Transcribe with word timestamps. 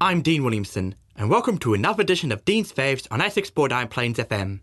I'm 0.00 0.22
Dean 0.22 0.44
Williamson, 0.44 0.94
and 1.16 1.28
welcome 1.28 1.58
to 1.58 1.74
another 1.74 2.02
edition 2.02 2.30
of 2.30 2.44
Dean's 2.44 2.72
Faves 2.72 3.08
on 3.10 3.20
Essex 3.20 3.50
iron 3.56 3.88
Plains 3.88 4.18
FM. 4.18 4.60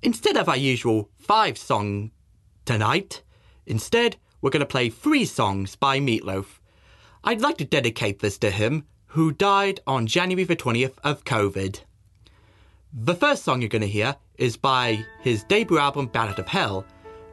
Instead 0.00 0.36
of 0.36 0.48
our 0.48 0.56
usual 0.56 1.10
five 1.18 1.58
song 1.58 2.12
tonight, 2.64 3.24
instead 3.66 4.16
we're 4.40 4.50
going 4.50 4.60
to 4.60 4.66
play 4.66 4.90
three 4.90 5.24
songs 5.24 5.74
by 5.74 5.98
Meatloaf. 5.98 6.60
I'd 7.24 7.40
like 7.40 7.58
to 7.58 7.64
dedicate 7.64 8.20
this 8.20 8.38
to 8.38 8.52
him, 8.52 8.86
who 9.06 9.32
died 9.32 9.80
on 9.88 10.06
January 10.06 10.44
the 10.44 10.54
20th 10.54 10.94
of 11.02 11.24
COVID. 11.24 11.80
The 12.92 13.16
first 13.16 13.42
song 13.42 13.60
you're 13.60 13.68
going 13.68 13.82
to 13.82 13.88
hear 13.88 14.14
is 14.36 14.56
by 14.56 15.04
his 15.20 15.42
debut 15.42 15.78
album 15.78 16.06
Bat 16.06 16.28
Out 16.28 16.38
of 16.38 16.46
Hell. 16.46 16.86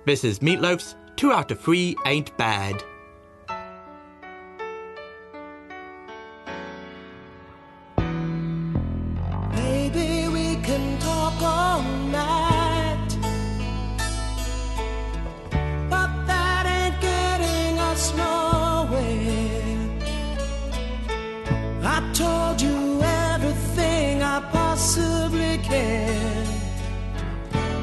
This 0.05 0.23
is 0.23 0.39
Meatloaf's 0.39 0.95
2 1.17 1.31
out 1.31 1.51
of 1.51 1.59
3 1.59 1.97
Ain't 2.07 2.35
Bad. 2.35 2.83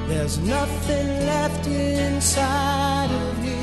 There's 0.09 0.39
nothing 0.39 1.07
left 1.27 1.67
inside 1.67 3.11
of 3.11 3.45
you. 3.45 3.62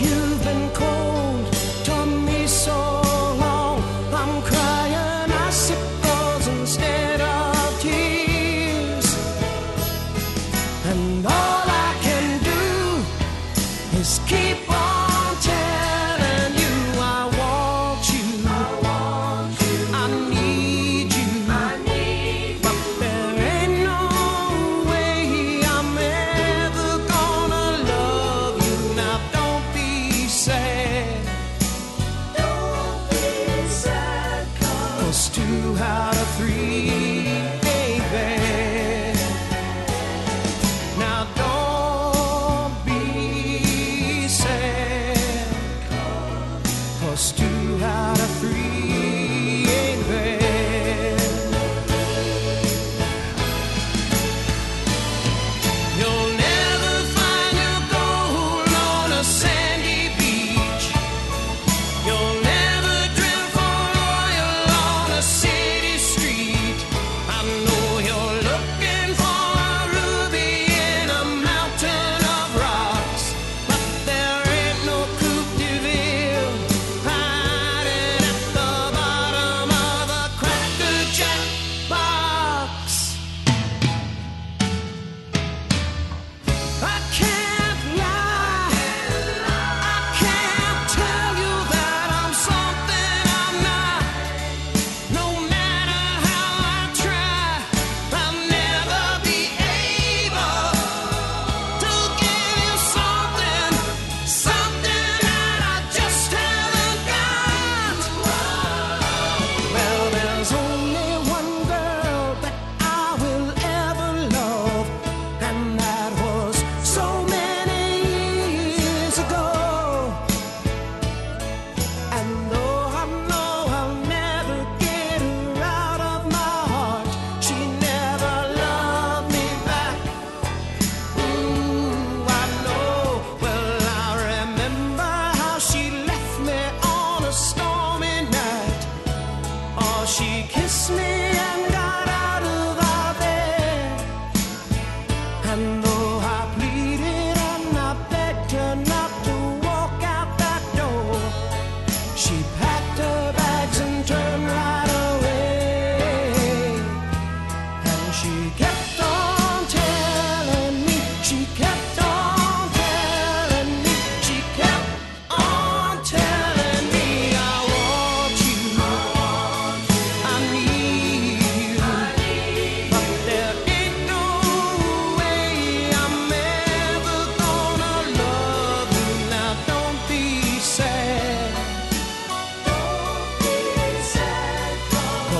you. 0.00 0.33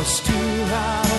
was 0.05 0.21
too 0.21 0.65
loud. 0.67 1.14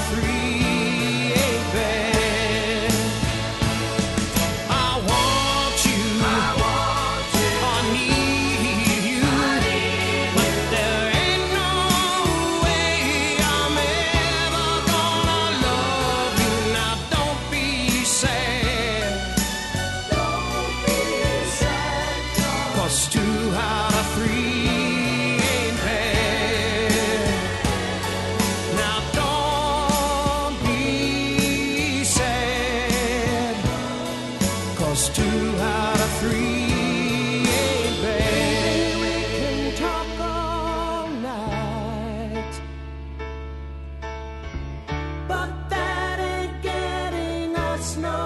snow. 47.85 48.24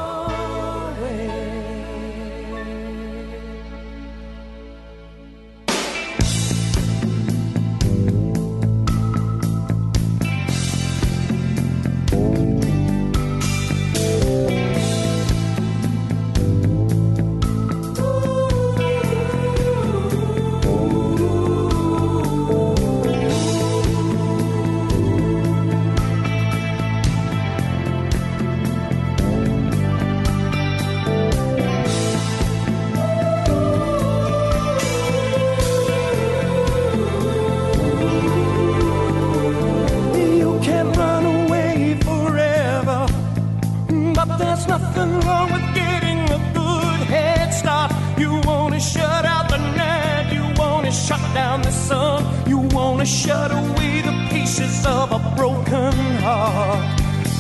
some. 51.89 52.24
You 52.51 52.59
wanna 52.77 53.06
shut 53.06 53.50
away 53.62 53.94
the 54.09 54.15
pieces 54.31 54.86
of 54.86 55.07
a 55.19 55.21
broken 55.38 55.94
heart. 56.25 57.00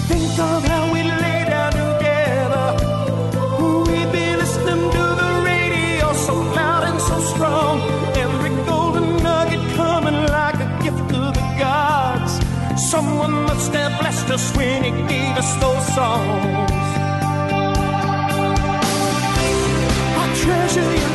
Think 0.09 0.33
of 0.51 0.59
how 0.71 0.83
we 0.93 1.01
lay 1.23 1.41
down 1.53 1.71
together. 1.83 2.67
We've 3.87 4.11
been 4.17 4.35
listening 4.43 4.83
to 4.97 5.05
the 5.21 5.31
radio 5.51 6.07
so 6.27 6.35
loud 6.59 6.83
and 6.89 6.99
so 7.09 7.17
strong. 7.33 7.75
Every 8.25 8.53
golden 8.69 9.07
nugget 9.27 9.63
coming 9.81 10.19
like 10.37 10.59
a 10.67 10.69
gift 10.85 11.09
of 11.21 11.31
the 11.39 11.45
gods. 11.63 12.33
Someone 12.93 13.35
must 13.49 13.71
have 13.79 13.93
blessed 14.01 14.29
us 14.35 14.45
when 14.57 14.79
He 14.87 14.91
gave 15.13 15.33
us 15.43 15.51
those 15.63 15.85
songs. 15.97 16.61
I 20.21 20.25
treasure 20.43 20.91
you. 21.01 21.08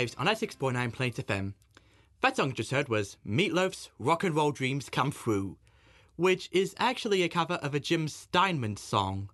Faves 0.00 0.14
on 0.18 0.26
96.9 0.26 0.92
Plains 0.94 1.16
FM. 1.18 1.52
That 2.22 2.34
song 2.34 2.48
you 2.48 2.52
just 2.54 2.70
heard 2.70 2.88
was 2.88 3.18
Meatloaf's 3.26 3.90
Rock 3.98 4.24
and 4.24 4.34
Roll 4.34 4.50
Dreams 4.50 4.88
Come 4.88 5.12
Through, 5.12 5.58
which 6.16 6.48
is 6.52 6.74
actually 6.78 7.22
a 7.22 7.28
cover 7.28 7.54
of 7.54 7.74
a 7.74 7.80
Jim 7.80 8.08
Steinman 8.08 8.78
song. 8.78 9.28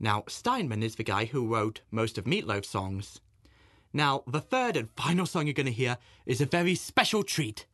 Now, 0.00 0.24
Steinman 0.28 0.82
is 0.82 0.94
the 0.94 1.04
guy 1.04 1.26
who 1.26 1.46
wrote 1.46 1.82
most 1.90 2.16
of 2.16 2.24
Meatloaf's 2.24 2.70
songs. 2.70 3.20
Now, 3.92 4.22
the 4.26 4.40
third 4.40 4.78
and 4.78 4.88
final 4.96 5.26
song 5.26 5.46
you're 5.46 5.52
going 5.52 5.66
to 5.66 5.72
hear 5.72 5.98
is 6.24 6.40
a 6.40 6.46
very 6.46 6.74
special 6.74 7.22
treat. 7.22 7.66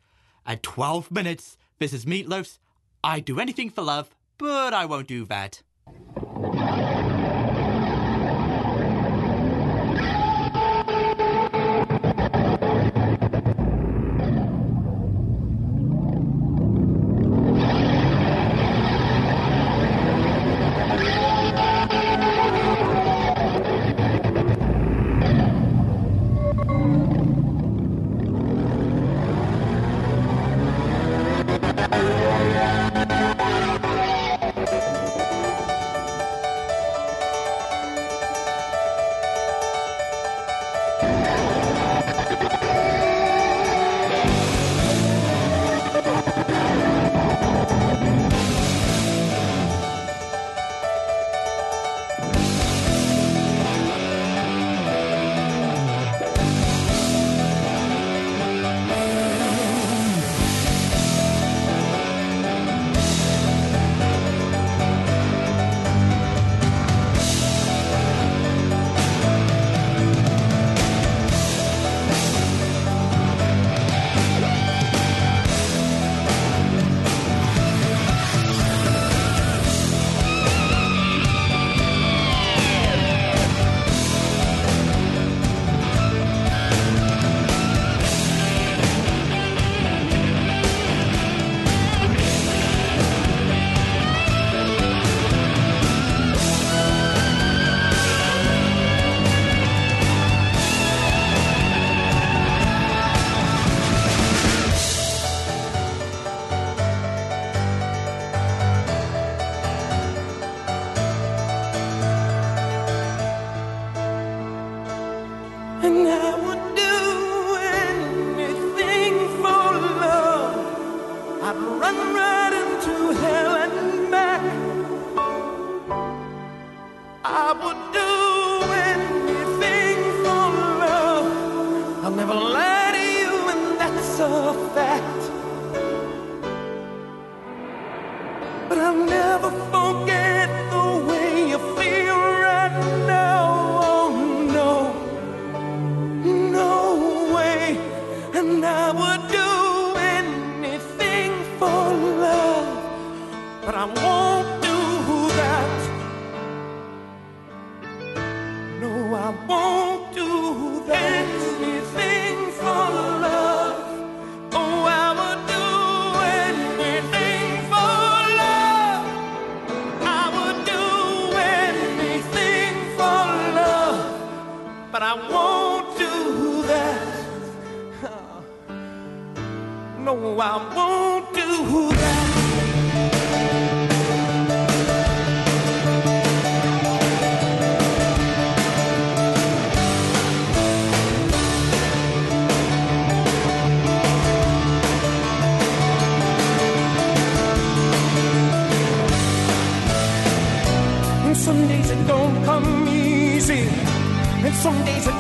At 0.45 0.65
12 0.65 1.13
minutes, 1.13 1.57
this 1.79 1.93
is 1.93 2.05
Meatloaf's 2.05 2.59
I'd 3.05 3.27
Do 3.27 3.39
Anything 3.39 3.71
for 3.71 3.83
Love, 3.83 4.11
but 4.39 4.75
I 4.75 4.87
won't 4.87 5.07
do 5.07 5.25
that. 5.27 5.63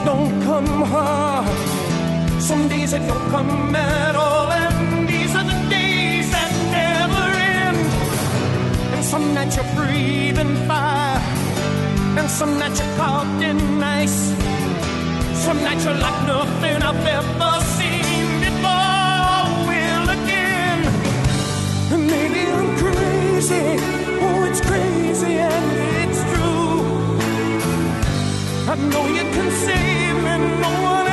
Don't 0.08 0.42
come 0.42 0.82
hard. 0.92 1.46
Some 2.40 2.66
days 2.72 2.90
it 2.94 3.04
don't 3.10 3.28
come 3.34 3.76
at 3.76 4.14
all. 4.16 4.48
And 4.62 5.06
these 5.06 5.32
are 5.38 5.46
the 5.52 5.58
days 5.78 6.26
that 6.34 6.50
never 6.78 7.24
end. 7.60 7.80
And 8.94 9.04
some 9.12 9.26
nights 9.36 9.56
you're 9.56 9.72
breathing 9.78 10.54
fire. 10.68 11.20
And 12.18 12.28
some 12.40 12.52
nights 12.60 12.78
you're 12.80 12.94
caught 12.96 13.42
in 13.48 13.60
ice. 14.02 14.20
Some 15.46 15.58
nights 15.66 15.84
you're 15.84 16.00
like 16.06 16.20
nothing 16.34 16.78
I've 16.88 17.06
ever 17.18 17.54
seen 17.76 18.26
before. 18.46 19.44
Will 19.68 20.08
again. 20.18 20.80
And 21.92 22.02
maybe 22.14 22.40
I'm 22.58 22.70
crazy. 22.82 23.66
Oh, 24.24 24.48
it's 24.48 24.62
crazy 24.70 25.32
and 25.52 25.68
it's. 26.02 26.27
I 28.70 28.74
know 28.74 29.06
you 29.06 29.22
can 29.32 29.50
save 29.50 30.16
me, 30.24 30.60
no 30.60 30.82
one 30.82 31.07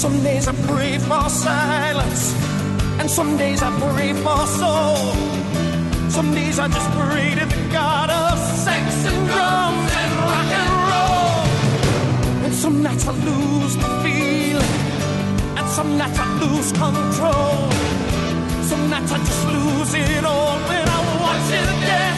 Some 0.00 0.22
days 0.22 0.48
I 0.48 0.54
pray 0.66 0.96
for 0.96 1.28
silence, 1.28 2.34
and 2.98 3.10
some 3.10 3.36
days 3.36 3.62
I 3.62 3.70
pray 3.92 4.14
for 4.14 4.46
soul. 4.46 4.96
Some 6.08 6.32
days 6.34 6.58
I 6.58 6.68
just 6.68 6.90
pray 6.92 7.34
to 7.34 7.44
the 7.44 7.68
God 7.70 8.08
of 8.08 8.38
sex 8.38 9.04
and 9.04 9.28
drums 9.28 9.92
and 10.00 10.12
rock 10.24 10.50
and 10.62 10.72
roll. 10.90 12.44
And 12.46 12.54
some 12.54 12.82
nights 12.82 13.06
I 13.06 13.12
lose 13.12 13.76
my 13.76 14.02
feeling, 14.02 14.74
and 15.58 15.68
some 15.68 15.98
nights 15.98 16.18
I 16.18 16.26
lose 16.44 16.72
control. 16.72 17.70
Some 18.70 18.88
nights 18.88 19.12
I 19.12 19.18
just 19.18 19.46
lose 19.48 19.92
it 19.92 20.24
all 20.24 20.56
when 20.68 20.88
I 20.88 21.00
watch 21.20 21.52
it 21.60 21.68
again. 21.76 22.09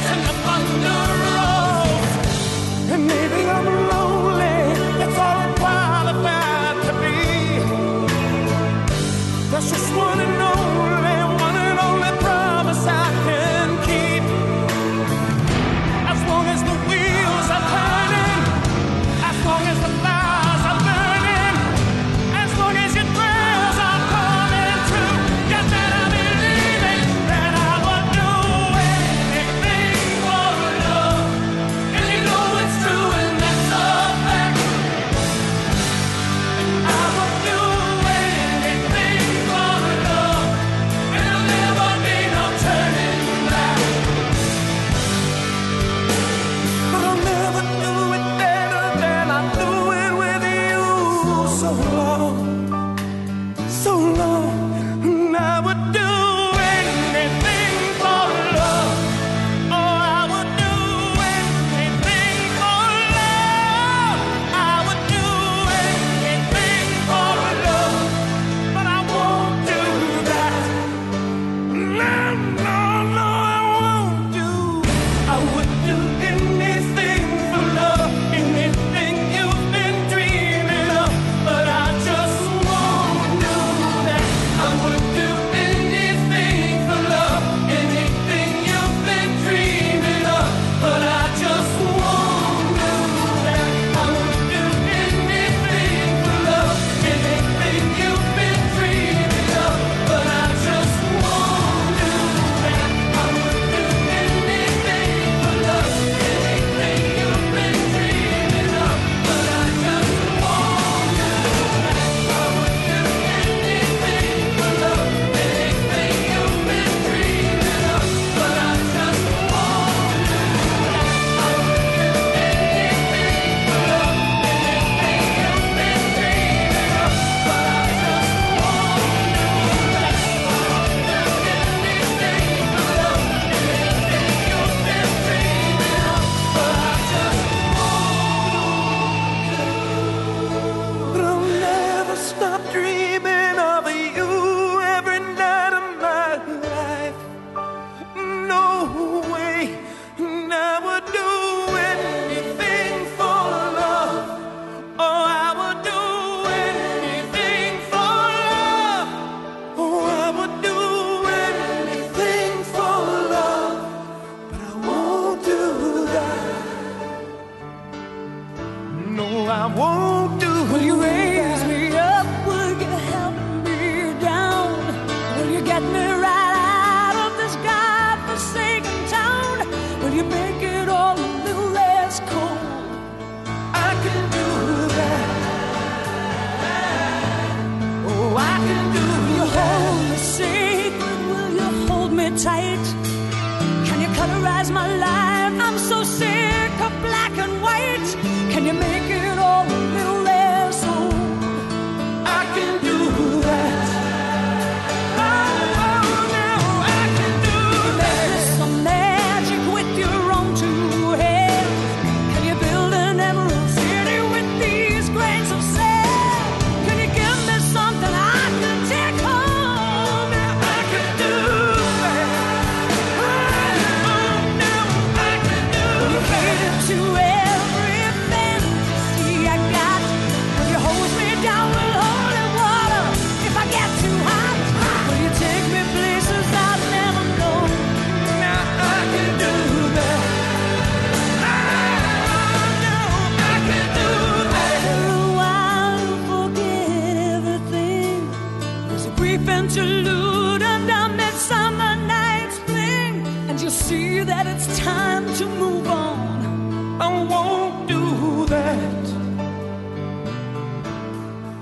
regret. 258.73 259.07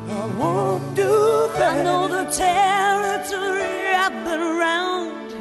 I 0.08 0.26
won't 0.38 0.94
do 0.94 1.48
that. 1.54 1.78
I 1.78 1.82
know 1.82 2.08
the 2.08 2.24
territory 2.30 3.94
I've 3.94 4.24
been 4.24 4.40
around. 4.40 5.32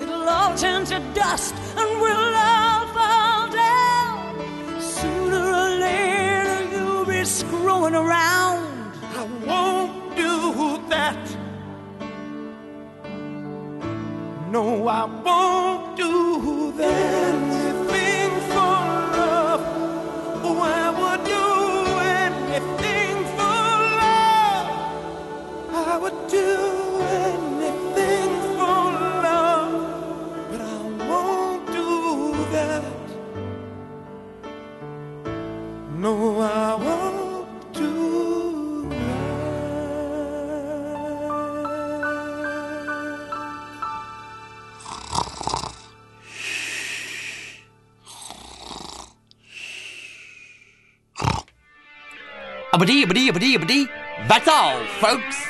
It'll 0.00 0.28
all 0.28 0.56
turn 0.56 0.84
to 0.86 0.98
dust 1.14 1.54
and 1.76 2.00
we'll 2.00 2.34
all 2.34 2.86
fall 2.96 3.50
down. 3.50 4.80
Sooner 4.80 5.44
or 5.62 5.70
later, 5.86 6.76
you'll 6.76 7.04
be 7.04 7.24
screwing 7.24 7.94
around. 7.94 8.92
I 9.16 9.24
won't 9.46 10.16
do 10.16 10.80
that. 10.88 11.36
No, 14.50 14.88
I 14.88 15.04
won't 15.04 15.96
do 15.96 16.72
that. 16.78 17.47
No, 36.08 36.40
I 36.40 36.74
want 36.74 37.74
to 37.74 37.80
do 37.80 38.88
that. 38.88 39.18
Abadee, 52.72 53.04
abadee, 53.04 53.28
abadee, 53.28 53.56
abadee. 53.58 53.88
That's 54.28 54.48
all, 54.48 54.82
folks. 55.02 55.47